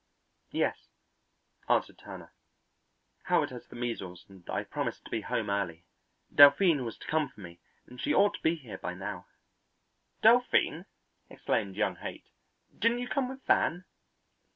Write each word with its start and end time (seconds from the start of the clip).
"Yes," 0.49 0.87
answered 1.69 1.99
Turner; 1.99 2.33
"Howard 3.25 3.51
has 3.51 3.67
the 3.67 3.75
measles 3.75 4.25
and 4.27 4.49
I 4.49 4.63
promised 4.63 5.05
to 5.05 5.11
be 5.11 5.21
home 5.21 5.51
early. 5.51 5.85
Delphine 6.33 6.81
was 6.83 6.97
to 6.97 7.07
come 7.07 7.29
for 7.29 7.39
me 7.39 7.59
and 7.85 8.01
she 8.01 8.11
ought 8.11 8.33
to 8.33 8.41
be 8.41 8.55
here 8.55 8.79
now." 8.83 9.27
"Delphine?" 10.23 10.85
exclaimed 11.29 11.75
young 11.75 11.97
Haight. 11.97 12.25
"Didn't 12.75 12.97
you 12.97 13.09
come 13.09 13.29
with 13.29 13.43
Van?" 13.45 13.85